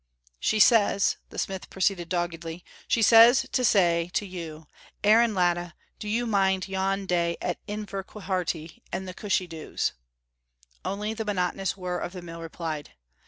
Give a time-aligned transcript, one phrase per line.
[0.39, 4.65] "She says," the smith proceeded, doggedly "she says to say to you,
[5.03, 9.93] 'Aaron Latta, do you mind yon day at Inverquharity and the cushie doos?'"
[10.83, 12.93] Only the monotonous whirr of the mill replied.